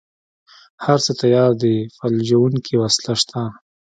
هره 0.83 0.99
څه 1.05 1.13
تيار 1.21 1.51
دي 1.61 1.75
فلجوونکې 1.97 2.73
وسله 2.77 3.13
شته. 3.21 3.41